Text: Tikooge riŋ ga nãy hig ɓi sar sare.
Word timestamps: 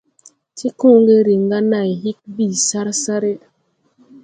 Tikooge 0.57 1.15
riŋ 1.27 1.41
ga 1.49 1.59
nãy 1.71 1.91
hig 2.01 2.19
ɓi 2.35 2.45
sar 2.67 2.87
sare. 3.03 3.33